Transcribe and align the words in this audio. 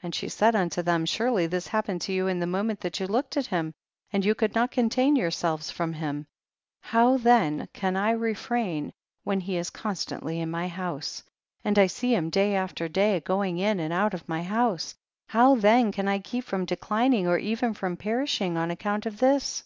33. 0.00 0.06
And 0.06 0.14
she 0.14 0.28
said 0.30 0.56
unto 0.56 0.80
them, 0.80 1.04
surely 1.04 1.46
this 1.46 1.66
happened 1.66 2.00
to 2.00 2.10
you 2.14 2.26
in 2.26 2.40
the 2.40 2.46
moment 2.46 2.80
that 2.80 3.00
you 3.00 3.06
looked 3.06 3.36
at 3.36 3.48
him, 3.48 3.74
and 4.10 4.24
you 4.24 4.34
could 4.34 4.54
not 4.54 4.70
contain 4.70 5.14
yourselves 5.14 5.70
from 5.70 5.92
him; 5.92 6.26
how 6.80 7.18
then 7.18 7.68
can 7.74 7.94
I 7.94 8.12
refrain 8.12 8.94
when 9.24 9.40
he 9.40 9.58
is 9.58 9.68
constantly 9.68 10.40
in 10.40 10.50
my 10.50 10.68
house, 10.68 11.22
and 11.66 11.78
I 11.78 11.86
see 11.86 12.14
him 12.14 12.30
day 12.30 12.54
after 12.54 12.88
day 12.88 13.20
going 13.20 13.58
in 13.58 13.78
and 13.78 13.92
out 13.92 14.14
of 14.14 14.26
my 14.26 14.42
house? 14.42 14.94
how 15.26 15.54
theji 15.54 15.92
can 15.92 16.08
I 16.08 16.20
keep 16.20 16.44
from 16.46 16.64
declining 16.64 17.28
or 17.28 17.36
even 17.36 17.74
from 17.74 17.98
perishing 17.98 18.56
on 18.56 18.70
account 18.70 19.04
of 19.04 19.18
this 19.18 19.64